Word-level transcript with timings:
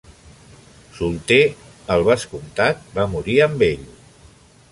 Solter, 0.99 1.43
el 1.97 2.07
vescomtat 2.09 2.83
va 2.97 3.07
morir 3.13 3.39
amb 3.49 3.67
ell. 3.71 3.87